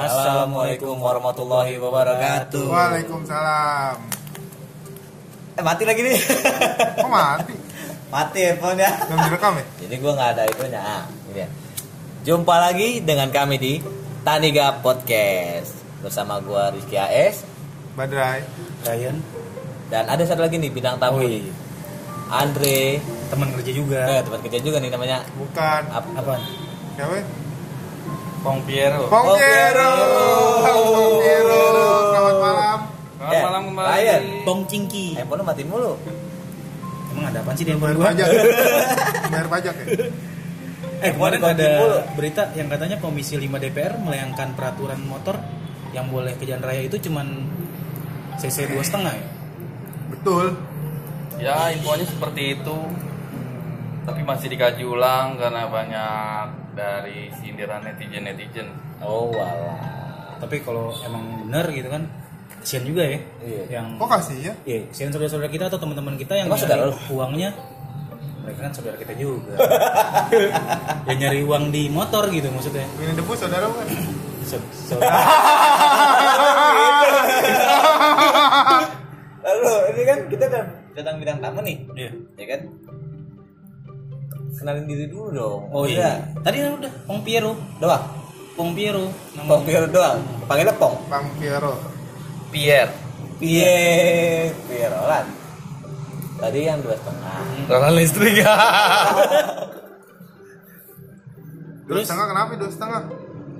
[0.00, 2.64] Assalamualaikum warahmatullahi wabarakatuh.
[2.64, 3.96] Waalaikumsalam.
[5.52, 6.16] Eh mati lagi nih.
[6.96, 7.52] Kok mati?
[8.08, 8.90] mati handphonenya.
[9.06, 9.64] Belum direkam ya?
[9.84, 10.80] Jadi gua nggak ada itunya.
[10.80, 11.48] Ah, ini dia.
[12.24, 13.72] Jumpa lagi dengan kami di
[14.24, 17.44] Taniga Podcast bersama gua Rizky AS
[17.92, 18.40] Badrai.
[18.82, 19.20] Ryan
[19.92, 21.44] dan ada satu lagi nih bintang tamu Oh, iya.
[22.32, 23.04] Andre.
[23.28, 25.20] teman kerja juga Eh, tempat kerja juga nih namanya.
[25.36, 25.82] Bukan.
[25.92, 26.40] Ap- apaan
[26.96, 27.20] Siapa?
[28.40, 29.90] Pong Piero Pong Piero.
[29.92, 29.92] Piero.
[30.64, 31.62] Pong Piero.
[32.08, 32.78] Selamat malam.
[33.12, 34.22] Selamat Eh, malam kembali Ryan.
[34.42, 35.92] Pong Cingki Handphone lu mati mulu.
[37.10, 38.28] emang ada apaan sih di handphone Bayar gua pajak.
[39.32, 39.86] Bayar pajak ya?
[41.00, 41.98] eh kemarin Handphone ada mulu.
[42.14, 45.36] berita yang katanya Komisi 5 DPR melayangkan peraturan motor
[45.90, 47.26] yang boleh ke jalan raya itu cuman
[48.36, 49.26] cc dua setengah ya
[50.08, 50.46] Betul.
[51.36, 52.76] Ya infonya seperti itu
[54.00, 58.68] Tapi masih dikaji ulang karena banyak dari sindiran netizen-netizen
[59.00, 59.76] Oh walah.
[60.38, 62.02] tapi kalau emang bener gitu kan
[62.58, 63.62] kasihan juga ya Iya.
[63.70, 64.52] yang Kok kasih ya?
[64.62, 67.50] Iya, kasihan saudara-saudara kita atau teman-teman kita yang Emang nyari uangnya
[68.40, 69.52] mereka kan saudara kita juga
[71.08, 73.86] yang nyari uang di motor gitu maksudnya Ini debu saudara bukan?
[74.80, 75.12] Saudara
[79.40, 82.10] Lalu ini kan kita udah datang bintang tamu nih, Iya.
[82.36, 82.60] ya kan?
[84.58, 85.60] Kenalin diri dulu dong.
[85.70, 86.24] Oh iya.
[86.42, 87.52] Tadi kan udah Pong Piero.
[87.78, 88.04] Doang.
[88.58, 89.06] Pong Piero.
[89.36, 90.18] Nama Pong Piero doang.
[90.48, 90.94] Panggilnya Pong.
[91.06, 91.74] Pang Piero.
[92.50, 95.24] Pierre Piye, Pierolan.
[96.36, 97.40] Tadi yang dua setengah.
[97.64, 98.52] Karena listrik ya
[101.88, 103.00] Dua setengah kenapa dua setengah?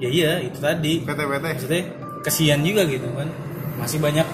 [0.01, 1.01] Ya iya, itu tadi.
[1.01, 1.45] PT-PT.
[1.57, 1.83] Maksudnya
[2.21, 3.29] kasihan juga gitu kan.
[3.81, 4.29] Masih banyak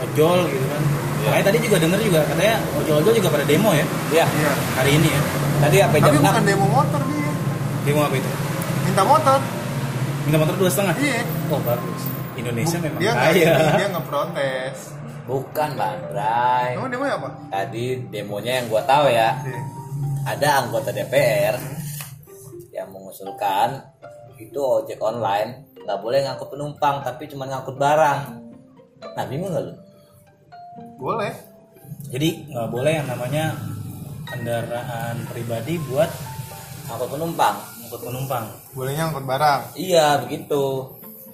[0.00, 0.82] ojol gitu kan.
[1.20, 4.24] Makanya tadi juga denger juga katanya ojol-ojol juga pada demo ya Iya.
[4.26, 4.52] Iya.
[4.74, 5.20] hari ini ya.
[5.60, 6.48] Tadi apa Tapi jam bukan 6?
[6.48, 7.30] demo motor dia.
[7.82, 8.30] Demo apa itu?
[8.82, 9.38] Minta motor.
[10.20, 10.94] Minta motor dua setengah.
[10.96, 11.20] Iya.
[11.48, 12.02] Oh bagus.
[12.32, 13.52] Indonesia memang Dia kaya.
[13.76, 14.76] dia nggak protes.
[15.22, 16.74] Bukan, Bandrai.
[16.74, 17.28] Emang demo apa?
[17.48, 19.60] Tadi demonya yang gua tahu ya, Iya.
[20.26, 21.54] ada anggota DPR
[22.70, 23.78] yang mengusulkan
[24.36, 28.20] itu ojek online nggak boleh ngangkut penumpang tapi cuma ngangkut barang.
[29.10, 29.72] Nah bingung nggak lu?
[30.96, 31.32] Boleh.
[32.08, 33.54] Jadi nggak boleh yang namanya
[34.24, 36.10] kendaraan pribadi buat
[36.86, 37.56] Ngangkut penumpang.
[37.80, 38.44] angkut penumpang.
[38.70, 39.60] Bolehnya angkut barang.
[39.74, 40.90] Iya begitu.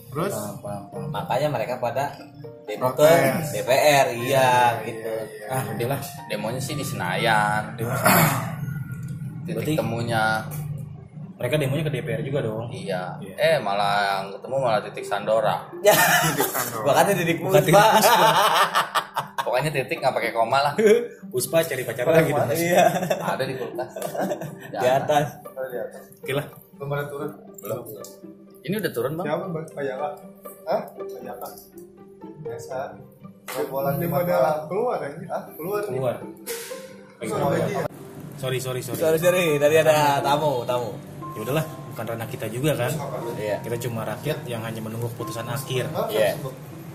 [0.08, 1.08] Terus Paham, paham, paham.
[1.10, 2.12] Makanya mereka pada
[2.64, 3.04] demo ke.
[3.52, 4.48] DPR, iya
[4.82, 5.12] gitu.
[5.46, 6.00] Ah, udahlah.
[6.26, 10.24] Demonya sih di Senayan Titik Berarti- temunya
[11.36, 12.72] Mereka demonya ke DPR juga dong.
[12.72, 13.34] Iya Iya.
[13.36, 16.80] Eh malah yang ketemu malah titik Sandora Ya, titik sandro.
[16.80, 18.28] gua kata titik Bukan titik puspa.
[19.56, 20.74] Pokoknya titik nggak pakai koma lah
[21.32, 22.44] Puspa cari pacar lagi dong.
[22.52, 22.92] Iya.
[23.32, 23.88] Ada di kulkas
[24.68, 25.40] Di atas.
[26.20, 26.44] Oke lah.
[26.76, 27.30] Belum ada turun.
[27.64, 27.80] Belum
[28.68, 29.64] Ini udah turun bang Siapa Bang?
[29.72, 30.08] Pajaka?
[30.68, 30.82] Hah?
[30.92, 31.48] Pajaka.
[32.44, 32.76] Biasa.
[33.72, 35.10] Bola di pada keluar ya?
[35.32, 35.42] Hah?
[35.56, 35.80] Keluar.
[35.88, 36.14] Keluar.
[37.16, 37.60] Lagi Sorry.
[38.36, 39.00] Sorry, sorry, sorry.
[39.00, 40.92] Sorry sorry, tadi ada tamu tamu.
[41.32, 41.64] Ya udahlah,
[41.96, 42.92] bukan ranah kita juga kan.
[43.40, 43.64] Iya.
[43.64, 45.88] Kita cuma rakyat yang hanya menunggu keputusan akhir.
[45.96, 46.12] Hah?
[46.12, 46.36] Iya.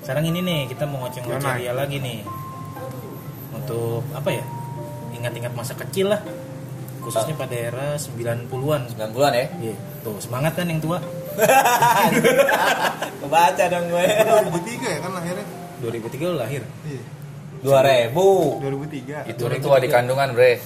[0.06, 2.22] Sekarang ini nih kita mau ngoceng-ngoceng dia lagi nih.
[3.62, 4.44] Untuk apa ya?
[5.16, 6.22] Ingat-ingat masa kecil lah.
[7.02, 8.82] Khususnya pada era 90-an.
[8.94, 9.46] 90-an ya.
[9.58, 10.98] Iya, tuh semangat kan yang tua.
[13.22, 14.06] Kebaca dong gue.
[14.06, 15.46] 2003 ya kan lahirnya?
[15.82, 16.62] 2003 lu lahir.
[16.86, 17.02] Iya.
[17.62, 18.14] 2000.
[19.30, 19.30] 2003.
[19.34, 20.58] Itu lu tua di kandungan bre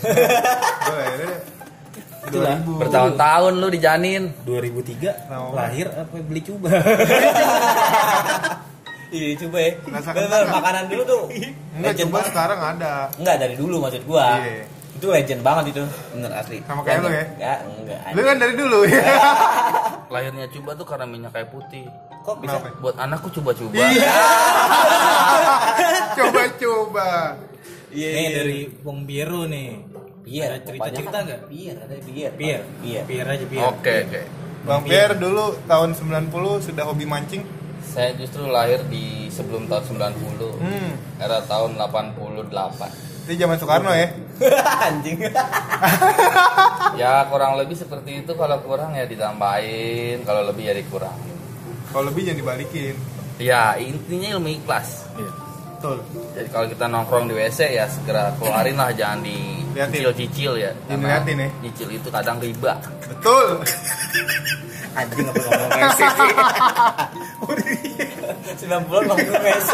[2.26, 2.58] Itulah.
[2.64, 2.82] 2000.
[2.82, 6.70] Bertahun-tahun lu dijanin 2003 Nah, lahir apa beli coba?
[9.16, 9.72] Iya coba ya.
[9.80, 11.24] Bener, makanan dulu tuh.
[11.32, 12.30] Enggak, legend coba banget.
[12.36, 12.94] sekarang ada.
[13.16, 14.28] Enggak dari dulu maksud gua.
[14.44, 14.68] Iya.
[14.96, 15.84] Itu legend banget itu.
[16.12, 16.60] Bener asli.
[16.68, 17.24] Sama kayak lu ya?
[17.32, 18.00] Enggak, enggak.
[18.12, 19.04] Lu kan dari dulu ya.
[20.14, 21.86] Lahirnya coba tuh karena minyak kayu putih
[22.22, 22.58] Kok bisa?
[22.58, 22.78] Kenapa?
[22.82, 24.14] Buat anakku coba-coba Iya.
[26.18, 27.10] Coba-coba.
[27.92, 29.70] Iya, Nih dari Bong Biero nih.
[30.26, 31.40] Biar Ada cerita-cerita nggak?
[31.48, 32.32] Biar ada biar.
[32.34, 33.04] Biar, Biar.
[33.06, 33.66] biar aja biar.
[33.72, 34.22] Oke oke
[34.66, 36.34] Bang Pierre dulu tahun 90
[36.66, 37.46] sudah hobi mancing.
[37.86, 39.84] Saya justru lahir di sebelum tahun
[40.18, 40.92] 90 Hmm.
[41.16, 42.52] Era tahun 88
[43.26, 44.08] Itu zaman Soekarno ya.
[44.88, 45.20] Anjing.
[46.96, 51.36] Ya kurang lebih seperti itu Kalau kurang ya ditambahin Kalau lebih ya dikurangin
[51.90, 52.96] Kalau lebih jangan dibalikin.
[53.36, 55.32] Ya intinya ilmu ikhlas Iya.
[55.76, 55.98] Betul.
[56.32, 59.38] Jadi kalau kita nongkrong di WC ya segera keluarin lah Jangan di
[59.76, 61.50] cicil-cicil ya Karena liatin ya.
[61.68, 63.60] Cicil itu kadang riba Betul.
[64.98, 66.30] Anjing apa ngomong WC sih?
[68.64, 69.72] 90 ngomong WC.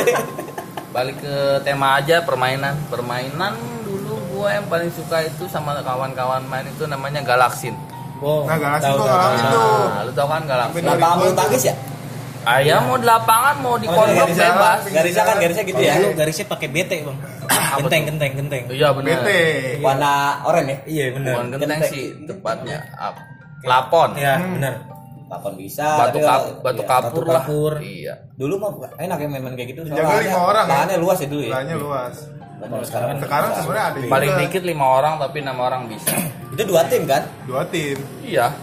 [0.91, 3.53] Balik ke tema aja permainan Permainan
[3.85, 7.77] dulu gue yang paling suka itu sama kawan-kawan main itu namanya Galaksin
[8.21, 9.53] Oh, Nah, tahu, ngalamin tahu.
[9.57, 9.85] tuh.
[9.89, 11.75] Nah, lu tau kan Galaksin Lapangan bulu tangkis ya?
[12.41, 14.79] Ayam mau di lapangan mau di Oh, pondok garisnya, bebas.
[14.87, 15.93] garisnya kan garisnya gitu ya.
[15.95, 17.17] Dulu garisnya pakai BT bang.
[17.71, 18.63] Genteng, genteng, genteng.
[18.67, 19.21] Iya benar.
[19.21, 19.27] BT
[19.79, 20.11] Warna
[20.43, 20.77] oranye ya.
[20.85, 21.33] Iya benar.
[21.33, 22.77] Bukan genteng sih tepatnya.
[22.93, 23.21] Ap-
[23.61, 24.09] Lapon.
[24.15, 24.57] Ya Hmm.
[24.57, 24.73] benar.
[25.27, 25.87] Kapan bisa?
[25.97, 27.33] Batu kap, batu iya, kapur lah.
[27.39, 27.73] kapur.
[27.79, 28.13] Iya.
[28.35, 29.81] Dulu mah enak ya main-main kayak gitu.
[29.85, 30.71] Jaga soalnya lima orang ya?
[30.73, 31.51] Lahannya luas ya dulu ya.
[31.53, 32.15] Lahannya luas
[32.61, 36.13] kalau sekarang sekarang sebenarnya ada Paling dikit lima orang tapi enam orang bisa.
[36.51, 37.25] itu dua tim kan?
[37.47, 38.53] dua tim Iya.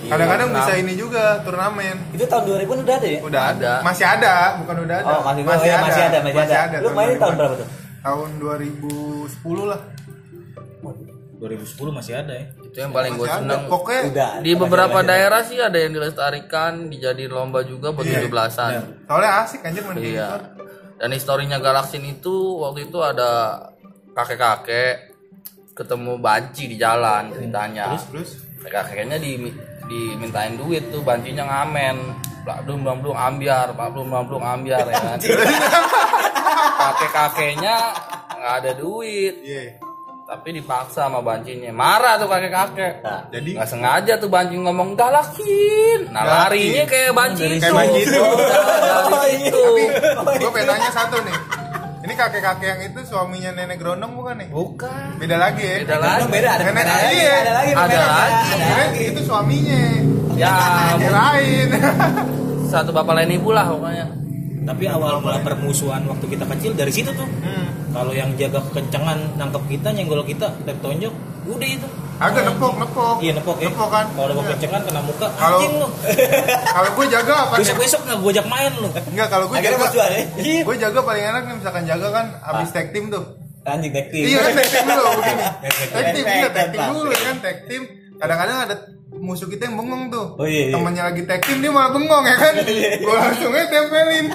[0.00, 0.58] Kadang-kadang Enam.
[0.60, 3.18] bisa ini juga turnamen Itu tahun 2000 udah ada ya?
[3.20, 3.72] udah ada Ada.
[3.82, 6.76] masih ada bukan udah ada Oh, masih, masih, ada, masih ada, masih ada.
[6.78, 7.68] Lu main tahun berapa tuh?
[7.98, 9.26] tahun 2010
[9.64, 9.80] lah
[11.38, 12.46] 2010 masih ada ya.
[12.60, 13.42] Itu yang paling gue Masih ada.
[13.46, 13.62] seneng.
[13.68, 14.30] pokoknya Udah.
[14.40, 18.26] Di beberapa daerah sih ada yang dilestarikan, dijadiin lomba juga buat Iya.
[18.26, 18.72] 17-an.
[19.06, 20.30] soalnya asik anjir main Iya.
[20.94, 23.54] Dan historinya Galaksin itu waktu itu ada
[24.12, 25.14] kakek-kakek
[25.72, 27.94] ketemu banci di jalan ceritanya.
[28.04, 29.46] terus Kakek-kakeknya di
[29.88, 31.96] dimintain duit tuh bancinya ngamen.
[32.44, 35.18] Plak blum blum blum ambiar, plak blum blum blum ambiar ya kan.
[36.78, 37.76] Kakek-kakeknya
[38.38, 39.88] nggak ada duit, iya
[40.28, 41.72] tapi dipaksa sama bancinya.
[41.72, 43.00] Marah tuh kakek-kakek.
[43.00, 46.12] Nah, jadi Nggak sengaja tuh banci ngomong galakin.
[46.12, 46.44] Nah Galakin.
[46.52, 47.64] larinya kayak banci itu.
[47.64, 48.20] Kayak banci itu.
[48.20, 49.64] Udah, dari situ.
[50.36, 51.36] gue pengen nanya satu nih
[52.18, 55.22] kakek-kakek yang itu suaminya nenek Grondong bukan nih Bukan.
[55.22, 56.22] beda lagi ya Beda lagi.
[56.26, 57.32] Beda ada Nenek lagi, iya.
[57.38, 58.34] ada lagi Ada lagi.
[58.50, 59.02] ada lagi.
[59.06, 59.80] itu suaminya
[60.34, 60.54] Ya
[60.94, 61.68] kirain
[62.70, 64.06] satu bapak lain ibu lah pokoknya.
[64.62, 67.24] Tapi awal mula permusuhan waktu kita kecil dari situ tuh.
[67.24, 67.96] hmm.
[67.96, 71.08] Kalau yang jaga kekencangan nangkep kita, nyenggol kita, tep tonjok,
[71.48, 71.88] udah itu.
[72.18, 73.16] Agak nepok nepok.
[73.18, 73.70] Iya nepok ya.
[73.70, 74.06] nepok kan?
[74.10, 74.50] Kalau nepok Iya.
[74.52, 75.60] kencengan kena muka, Kalau-
[76.74, 78.88] kalau gue jaga apa Besok besok nggak gue ajak main lu.
[78.90, 80.22] enggak kalau gue jaga ya.
[80.66, 83.24] gue jaga paling enak nih misalkan jaga kan abis tag team tuh.
[83.62, 84.22] Anjing detektif.
[84.24, 85.74] iya kan tag team dulu begini tag
[86.08, 87.82] team Tag iya tag team, team dulu kan tag team.
[88.18, 88.74] Kadang-kadang ada
[89.14, 90.26] musuh kita yang bengong tuh.
[90.34, 90.74] Oh, iya, iya.
[90.74, 92.54] temennya lagi tag team dia malah bengong ya kan?
[92.98, 94.26] Gue langsung aja tempelin.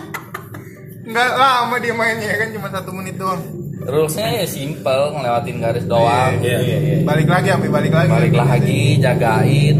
[1.03, 3.43] Nggak lama dia mainnya ya kan cuma satu menit doang
[3.83, 6.39] Rulesnya ya simple, ngelewatin garis doang.
[6.39, 6.95] Iya iya iya.
[7.03, 9.77] balik lagi sampai balik lagi Balik lagi, jagain.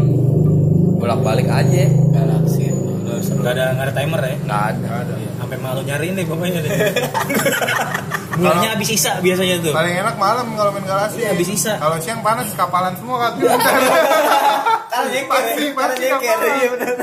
[1.00, 1.84] Bolak-balik aja.
[2.12, 2.68] Galaxy.
[3.44, 4.36] Gak ada nggak ada timer ya.
[4.44, 5.14] Nggak ada.
[5.36, 6.70] Sampai malu nyariin deh pokoknya deh.
[8.34, 9.70] Mulanya habis sisa biasanya tuh.
[9.70, 11.78] paling enak malam kalau main galasi Iya, habis sisa.
[11.78, 16.50] kalau siang panas kapalan semua kaki Karena nyeker, Pasti, pasti kapalan.
[16.58, 16.94] Iya benar.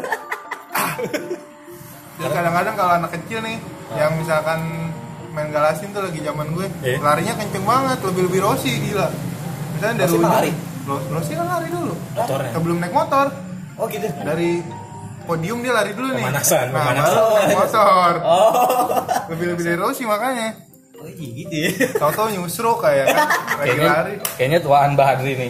[2.20, 3.58] Dan kadang-kadang kalau anak kecil nih
[3.96, 4.91] yang misalkan
[5.32, 6.98] main galasin tuh lagi zaman gue Iya.
[7.00, 9.08] larinya kenceng banget lebih lebih Rossi gila
[9.72, 10.52] misalnya dari ujung- lari?
[10.82, 12.52] Ro- Rossi kan lari dulu Motornya.
[12.52, 13.28] sebelum naik motor
[13.76, 14.06] Oh gitu.
[14.18, 14.60] dari
[15.24, 17.08] podium dia lari dulu nih Pemanasan, nah pemanasan.
[17.08, 18.88] baru naik motor Oh.
[19.30, 20.48] lebih lebih dari Rossi makanya
[20.94, 21.70] Oh iya gitu ya.
[22.02, 23.26] tau-tau nyusruk kayak kan
[23.56, 25.50] lagi Kayaknya, lari kayaknya tuaan Badri nih.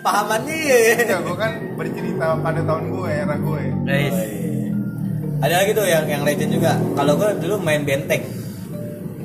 [0.00, 0.76] Pahamannya ya.
[1.02, 4.16] ya gue kan bercerita pada tahun gue era gue Guys,
[5.44, 6.72] Ada lagi tuh yang yang legend juga.
[6.96, 8.22] Kalau gue dulu main benteng.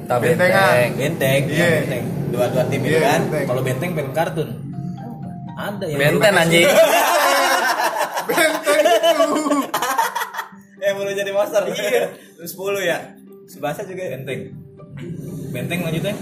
[0.04, 0.90] tapi benteng.
[0.98, 1.64] Benteng, Iya.
[1.64, 2.04] ya, benteng.
[2.30, 3.22] Dua dua tim itu Iya, kan.
[3.24, 3.46] benteng.
[3.48, 4.50] Kalau benteng film kartun.
[5.54, 6.66] Ada yang Benten anjing.
[8.30, 8.92] benteng itu
[10.82, 11.62] Yang baru jadi monster.
[11.68, 12.02] Iya.
[12.36, 12.98] Terus 10 ya.
[13.46, 14.40] Sebasa juga benteng.
[15.50, 16.16] Benteng lanjutnya.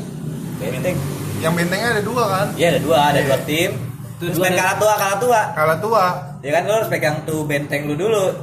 [0.58, 0.98] Benteng.
[1.38, 3.70] yang bentengnya ada dua kan Iya ada dua, ada dua tim.
[4.18, 5.42] Terus main kalah tua, kalah tua.
[5.54, 6.06] kalah tua
[6.42, 8.34] Ya kan lo harus pegang tuh benteng lu dulu.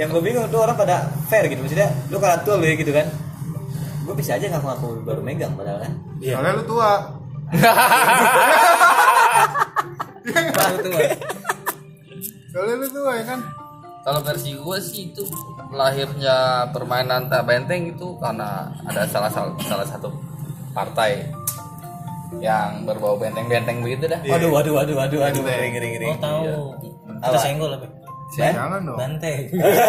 [0.00, 0.96] Yang gue bingung tuh orang pada
[1.28, 1.92] fair gitu maksudnya.
[2.08, 3.04] Lu kalah tua lu ya gitu kan.
[4.08, 5.92] Gue bisa aja ngaku-ngaku baru megang padahal kan.
[6.18, 6.40] Iya.
[6.40, 6.90] soalnya lu tua
[10.56, 10.88] Baru.
[10.90, 11.10] Bang.
[12.50, 13.40] soalnya lu tua ya kan
[14.00, 15.22] Kalau versi gue sih itu
[15.70, 20.08] lahirnya permainan tak benteng itu karena ada salah salah, salah satu
[20.72, 21.28] partai
[22.40, 24.24] yang berbau benteng-benteng begitu dah.
[24.24, 24.40] Iya.
[24.40, 26.06] Waduh, waduh, waduh, waduh, waduh, ngeri, ngeri, ngeri.
[26.08, 26.42] Oh tahu.
[26.80, 27.38] Kita Apa?
[27.44, 27.86] senggol apa?
[28.38, 28.54] Ben?
[28.54, 29.42] jangan dong Banteng.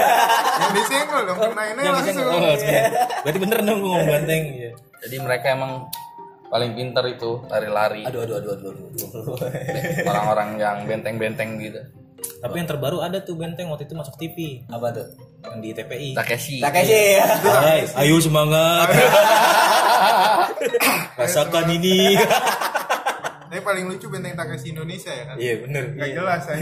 [0.62, 2.26] yang disenggol dong kenainnya Yang langsung.
[2.26, 2.90] Oh, senggol.
[3.22, 4.44] Berarti bener dong gue ngomong banteng.
[4.58, 4.72] Iya.
[5.06, 5.72] Jadi mereka emang
[6.52, 8.02] paling pinter itu lari-lari.
[8.04, 9.08] Aduh, aduh, aduh, aduh, aduh.
[9.08, 9.36] aduh.
[10.10, 11.82] Orang-orang yang benteng-benteng gitu.
[12.42, 15.08] Tapi yang terbaru ada tuh benteng waktu itu masuk TV Apa tuh?
[15.42, 16.10] yang di TPI.
[16.14, 16.62] Takeshi.
[16.62, 17.26] Takeshi ya.
[17.42, 18.94] Hai, ayo semangat.
[21.22, 22.14] Rasakan ini.
[23.50, 25.36] Tapi paling lucu benteng Takeshi Indonesia ya kan?
[25.42, 25.84] Iya bener.
[25.98, 26.62] Gak jelas aja.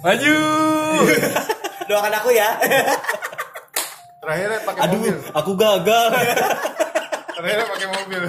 [0.00, 0.36] Maju.
[1.88, 2.48] Doakan aku ya.
[4.20, 5.16] Terakhirnya pakai Aduh, mobil.
[5.32, 6.06] aku gagal.
[7.30, 8.20] Terakhirnya pakai mobil.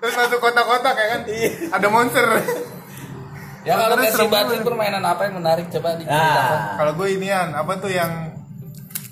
[0.00, 1.20] Terus masuk kotak-kotak ya kan?
[1.70, 2.26] Ada monster.
[3.60, 4.64] Ya kalau Terus versi serem Badri banget.
[4.64, 6.56] permainan apa yang menarik coba diceritakan.
[6.56, 8.12] Nah, Kalau gue inian, apa tuh yang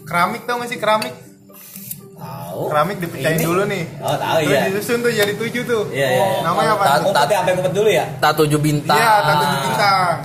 [0.02, 1.12] keramik tau gak sih keramik?
[2.18, 2.66] tahu.
[2.66, 3.44] Keramik dipecahin Ini?
[3.44, 3.84] dulu nih.
[4.00, 4.60] Oh, tahu Terus ya.
[4.66, 5.82] disusun tuh jadi tujuh tuh.
[5.88, 6.40] Iya, iya, iya.
[6.42, 6.82] Namanya apa?
[6.82, 7.02] Ta- tuh?
[7.06, 8.04] Ngumpet ya, sampai ngumpet dulu ya.
[8.18, 8.96] Tak tujuh bintang.
[8.96, 10.16] Iya, tatu bintang.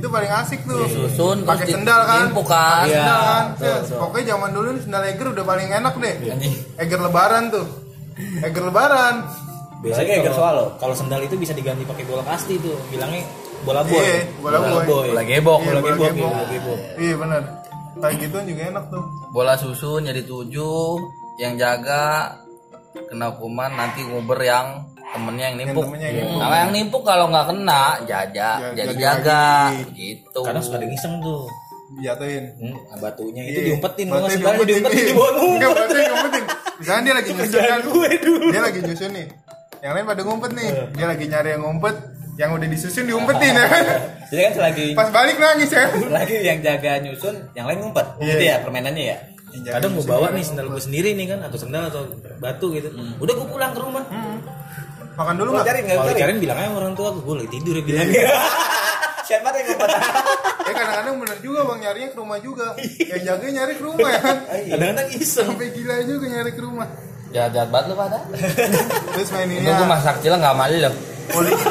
[0.00, 2.82] Itu paling asik tuh Susun terus pakai di- sendal kan nimpuk kan.
[2.82, 3.98] Iya, sendal kan betul.
[4.00, 6.54] pokoknya zaman dulu sendal Eger udah paling enak deh Anjing.
[6.74, 7.66] Eger lebaran tuh
[8.40, 9.14] Eger lebaran
[9.78, 10.66] biasanya Eger kalau, Swallow.
[10.76, 13.24] kalau sendal itu bisa diganti pakai bola kasti tuh bilangnya
[13.60, 15.06] bola boy Iya, bola boy.
[15.06, 15.58] Bola gebok.
[15.58, 16.30] Iya, bola bola gebok, gebok.
[16.30, 16.78] bola gebok.
[16.96, 17.42] iya benar
[17.92, 20.96] kayak gituan juga enak tuh Bola susun jadi tujuh,
[21.36, 22.34] yang jaga
[23.06, 25.82] kena hukuman nanti nguber yang temennya yang nimpuk.
[25.84, 26.38] temennya yang nimpuk.
[26.38, 29.44] Kalau yang nimpuk kalau nggak kena jaja, Ya, jadi jaga
[29.92, 30.40] gitu.
[30.40, 31.42] kadang suka ada yang iseng tuh
[31.98, 33.66] jatuhin hmm, batunya itu Iya.
[33.66, 36.44] diumpetin kalau sendalnya diumpetin di bawah Enggak, batunya diumpetin.
[36.78, 37.80] Misalnya dia lagi nyusun kan.
[37.82, 38.46] gue dulu.
[38.48, 39.26] Dia lagi nyusun nih.
[39.80, 40.68] Yang lain pada ngumpet nih.
[40.92, 41.96] Dia lagi nyari yang ngumpet.
[42.38, 43.84] Yang udah disusun diumpetin ya kan.
[44.30, 45.84] Jadi kan selagi Pas balik nangis ya.
[46.08, 48.06] lagi yang jaga nyusun, yang lain ngumpet.
[48.16, 48.28] Iya.
[48.30, 49.18] Gitu ya permainannya ya.
[49.50, 52.06] kadang gue bawa nih sendal gue sendiri nih kan atau sendal atau
[52.38, 52.86] batu gitu
[53.18, 54.06] udah gue pulang ke rumah
[55.20, 55.66] Makan dulu Lu nggak?
[55.66, 56.16] cari nggak kalau cari?
[56.16, 58.08] dicariin bilangnya orang tua gue lagi tidur ya bilang
[59.22, 59.90] Siapa yang ngumpet?
[60.60, 62.66] Ya kadang-kadang bener juga bang nyarinya ke rumah juga.
[62.98, 64.36] Yang jaga nyari ke rumah ya kan.
[64.74, 66.86] kadang-kadang iseng Sampai gila juga nyari ke rumah.
[67.30, 68.18] Jahat jahat banget lu pada.
[69.14, 70.94] Terus main ini Itu gua masa kecil nggak malu loh.
[71.30, 71.66] polisi.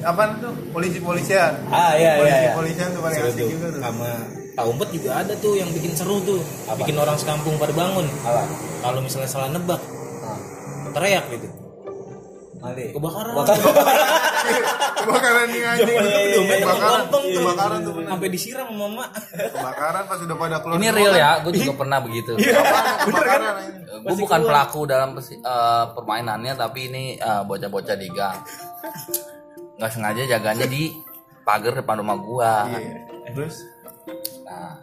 [0.00, 0.52] Apaan tuh?
[0.70, 1.52] Polisi polisian.
[1.68, 2.50] Ah iya iya Polisi iya.
[2.56, 3.80] polisian tuh paling asik juga tuh.
[3.82, 4.10] sama
[4.56, 6.82] tak umpet juga ada tuh yang bikin seru tuh Apa?
[6.82, 8.42] bikin orang sekampung pada bangun Apa?
[8.80, 9.78] kalau misalnya salah nebak
[10.18, 10.34] Ah,
[10.90, 11.46] teriak gitu
[12.58, 12.84] Mali.
[12.92, 13.34] kebakaran
[14.98, 15.94] Kebakaran nih anjing.
[15.94, 16.38] Iya, iya, iya.
[16.58, 17.02] Kebakaran.
[17.10, 20.76] Kebakaran tuh sampai disiram sama mama Kebakaran pas udah pada keluar.
[20.82, 21.22] Ini real kan.
[21.22, 22.32] ya, gue juga pernah begitu.
[22.36, 23.84] Kebakaran anjing.
[24.04, 28.38] Gue bukan pelaku dalam eh, permainannya, tapi ini eh, bocah-bocah di gang.
[29.78, 30.90] Nggak sengaja jaganya di
[31.46, 32.54] pagar depan rumah gua.
[32.68, 33.06] Iya.
[33.32, 33.56] Terus
[34.48, 34.80] Nah,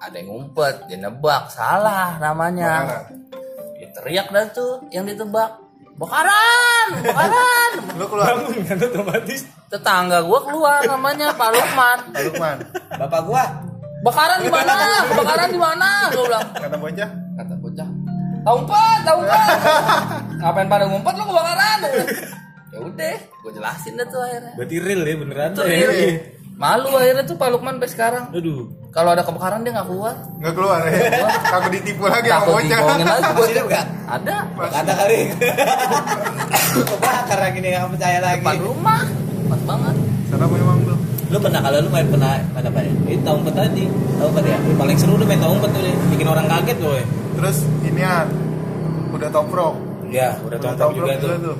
[0.00, 3.04] ada yang ngumpet, dia nebak, salah namanya.
[3.76, 5.60] Dia teriak dah tuh yang ditebak.
[5.96, 7.70] Bakaran, bakaran.
[7.96, 8.32] Lu keluar.
[8.66, 11.98] kan otomatis Tetangga gua keluar namanya Pak Lukman.
[12.14, 12.56] Pak Lukman.
[12.94, 13.44] Bapak gua
[14.04, 14.74] Bakaran di mana?
[15.18, 15.90] Bakaran di mana?
[16.14, 16.46] Gua bilang.
[16.54, 17.10] Kata bocah.
[17.10, 17.88] Kata bocah.
[18.46, 19.56] Tahu empat, tahu empat.
[20.38, 21.78] Ngapain pada ngumpet lu kebakaran?
[22.76, 24.52] ya udah, gue jelasin dah tuh akhirnya.
[24.52, 25.88] berarti real ya beneran tuh iya.
[25.88, 28.24] ya Malu akhirnya tuh Pak Lukman sampai sekarang.
[28.32, 30.14] aduh Kalau ada kebakaran dia nggak keluar.
[30.40, 30.96] Nggak keluar ya.
[31.46, 32.64] Takut ditipu lagi sama Takut bocah.
[32.64, 33.22] dibohongin lagi.
[33.28, 33.86] Masih hidup nggak?
[34.08, 35.18] Ada Kata kali.
[36.88, 38.40] Kebakar lagi nih nggak percaya lagi.
[38.40, 39.02] depan rumah.
[39.46, 39.94] Pas banget.
[40.26, 40.98] Serem memang tuh.
[41.26, 42.92] Lu pernah kalau lu main pernah main apa ya?
[43.04, 43.84] itu tahu umpet tadi
[44.16, 44.58] Tahu kan ya?
[44.72, 45.94] paling seru tuh main tahu umpet tuh deh.
[46.08, 47.02] bikin orang kaget boy
[47.34, 48.26] Terus inian
[49.10, 49.74] udah toprok.
[50.06, 51.56] ya udah tahu tahu juga tuh tuh.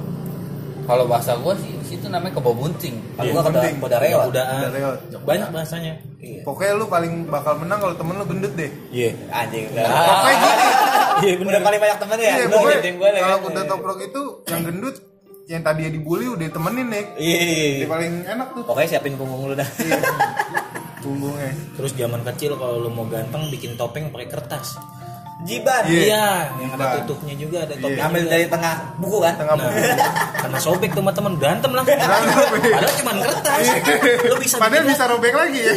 [0.86, 2.98] Kalau bahasa gue sih di situ namanya kebo bunting.
[3.14, 3.74] Kalau Iya, kode penting.
[3.78, 4.26] kode reot.
[4.26, 4.98] udaan Udah reot.
[5.22, 6.40] banyak bahasanya Iya.
[6.42, 8.70] Pokoknya lu paling bakal menang kalau temen lu gendut deh.
[8.90, 9.86] iya Anjing udah.
[9.86, 10.66] Pokoknya gitu.
[11.22, 12.26] iya bener paling banyak temen ya.
[12.28, 13.22] Iya, pokoknya jadi gua lagi.
[13.22, 14.96] kalau udah toprok itu yang gendut
[15.46, 17.04] yang tadi dibully udah temenin nih.
[17.16, 17.38] Iya.
[17.78, 19.68] Dia paling enak tuh Pokoknya siapin punggung lu dah.
[19.78, 20.00] Iya.
[20.98, 21.54] punggungnya.
[21.72, 24.74] terus zaman kecil kalau lu mau ganteng bikin topeng pakai kertas
[25.38, 25.82] Jiban.
[25.84, 26.00] Iya.
[26.00, 26.26] iya
[26.56, 27.82] yang ada tutupnya juga ada Iya.
[27.82, 28.32] topeng Ambil juga.
[28.32, 29.34] dari tengah buku kan?
[29.36, 29.78] Tengah Nah, buku.
[30.38, 33.60] karena sobek tuh temen berantem lah padahal cuma kertas
[34.24, 35.74] lu bisa Padahal bisa robek lagi ya.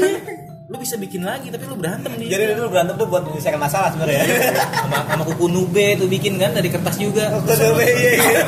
[0.66, 3.90] lu bisa bikin lagi tapi lu berantem nih Jadi dulu berantem tuh buat menyelesaikan masalah
[3.90, 4.22] sebenarnya.
[4.78, 8.42] sama sama kuku nube tuh bikin kan dari kertas juga Kode iya iya.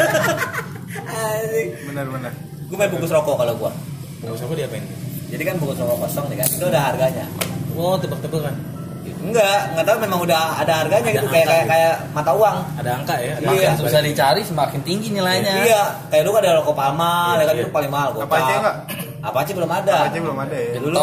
[1.11, 1.67] Anjing.
[1.87, 2.31] Benar-benar.
[2.65, 3.71] Gue main bungkus rokok kalau gua.
[4.17, 4.85] bungkus apa diapain
[5.27, 7.25] Jadi kan bungkus rokok kosong nih kan, itu udah harganya.
[7.73, 8.55] oh tebak-tebakan
[9.01, 11.71] Enggak, enggak tahu memang udah ada harganya Ada gitu kayak kayak gitu.
[11.71, 12.57] kayak mata uang.
[12.75, 13.47] ada angka ya Iya.
[13.47, 13.81] Makin angka.
[13.81, 15.53] susah dicari semakin tinggi nilainya.
[15.61, 17.61] Iya, kayak dulu kan ada rokok Palma, Iya, ya kan iya.
[17.61, 18.21] itu paling mahal gua.
[18.23, 18.75] Apache enggak?
[19.21, 19.95] Apache belum ada.
[20.03, 20.71] Apache belum ada ya.
[20.77, 20.99] Dulu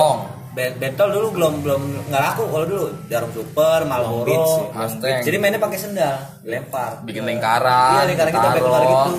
[0.58, 2.86] Bentol dulu belum belum nggak laku kalau dulu.
[3.06, 4.26] Jarum super, Marlboro.
[4.26, 5.22] Beach, Mustang.
[5.22, 6.98] Jadi mainnya pakai sendal, dilempar.
[7.02, 8.66] bikin lingkaran, Iya, lingkaran gitu, lingkaran gitu.
[8.90, 9.10] Gua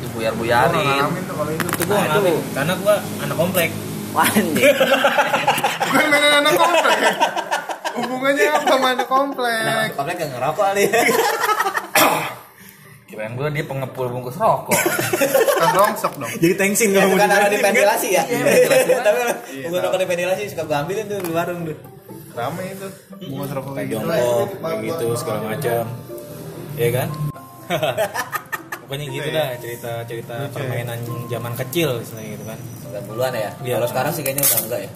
[0.00, 0.82] dibuyar-buyarin.
[0.82, 1.66] ngalamin tuh kalau itu.
[1.78, 2.42] gua Nah, ngalamin itu.
[2.50, 3.70] karena gua anak komplek
[4.10, 4.74] Wah, anjing.
[5.86, 6.98] Bukan mainan anak komplek.
[8.00, 9.92] Hubungannya apa sama anak komplek?
[9.92, 10.84] Komplek gak ngerokok kali.
[13.04, 14.70] Kirain gue dia pengepul bungkus rokok.
[15.60, 16.30] Kan rongsok dong.
[16.38, 17.66] jadi tensin Ya, kalau mau bukan ada di kan.
[17.68, 18.22] ventilasi ya.
[18.22, 18.44] Iya.
[19.02, 19.18] Tapi
[19.50, 21.76] Iya, bukan rokok di ventilasi suka gue ambilin tuh di warung tuh.
[22.30, 22.86] Rame itu.
[23.26, 23.98] Bungkus rokok kayak gitu.
[23.98, 25.84] jongkok kayak gitu segala macam
[26.78, 27.08] ya kan
[28.80, 30.96] pokoknya gitu dah cerita cerita permainan
[31.28, 32.58] zaman kecil istilahnya gitu kan
[33.04, 33.50] 90-an ya.
[33.60, 33.74] Iya.
[33.76, 34.90] Kalau sekarang sih kayaknya udah enggak ya.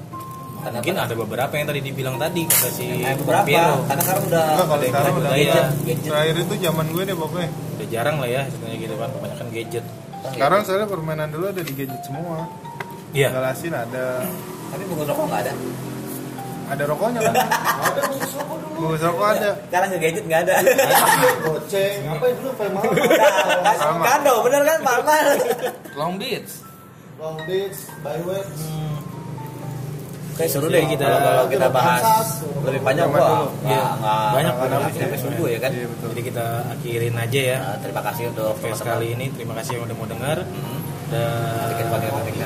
[0.64, 3.44] Karena mungkin ada beberapa yang tadi dibilang tadi kata si Eh, beberapa.
[3.44, 3.76] Piero.
[3.84, 5.66] Karena sekarang udah Enggak, kalau sekarang udah gadget.
[5.84, 6.08] Gadget.
[6.08, 7.48] Terakhir itu zaman gue deh pokoknya.
[7.74, 9.84] udah jarang lah ya istilahnya gitu kan kebanyakan gadget
[10.24, 12.48] Sekarang soalnya permainan dulu ada di gadget semua.
[13.10, 14.24] iya Galasin ada.
[14.66, 15.52] Tapi bungkus rokok nggak ada.
[16.64, 17.34] Ada rokoknya kan?
[17.84, 18.74] Ada bungkus rokok dulu.
[18.80, 19.50] Bungkus rokok ada.
[19.60, 20.54] Sekarang nge gadget nggak ada.
[21.44, 21.98] Goceng.
[22.08, 22.80] Apa itu Palma?
[22.80, 25.16] Kan Kando, bener kan Palma?
[25.92, 26.50] Long Beach.
[27.14, 28.42] Long Beach, Byway.
[30.34, 32.66] Kayak seru deh kita kalau, kalau kita bahas Bangsat.
[32.66, 33.22] lebih panjang gua
[33.62, 33.82] Iya.
[34.34, 34.80] Banyak, banyak.
[34.92, 35.86] sampai subuh ya kan Iya.
[35.86, 37.56] Jadi kita akhirin aja ya.
[37.60, 40.80] Nah, terima kasih untuk Podcast kali ini terima kasih yang udah mau dengar Hmm.
[41.06, 41.70] dan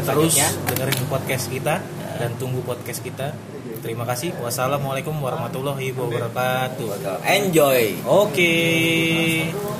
[0.04, 0.35] terus
[0.66, 1.75] dengerin podcast kita
[2.18, 3.33] dan tunggu podcast kita.
[3.78, 4.35] Terima kasih.
[4.37, 6.88] Wassalamualaikum warahmatullahi wabarakatuh.
[7.25, 9.77] enjoy Oke.